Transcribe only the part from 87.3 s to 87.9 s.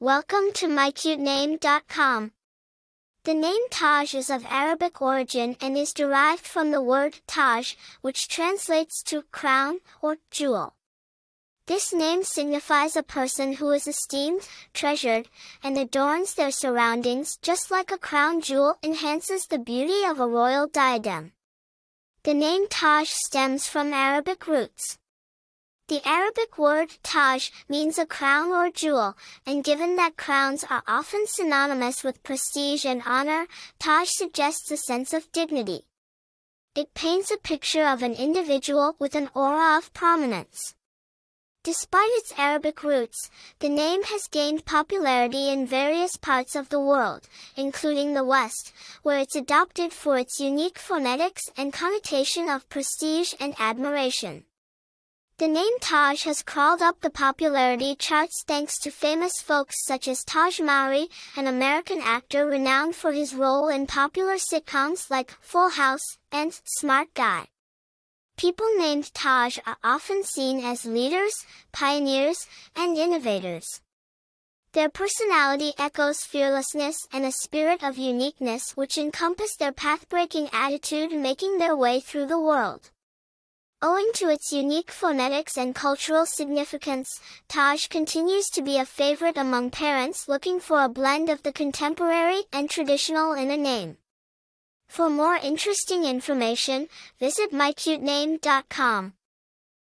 Tahj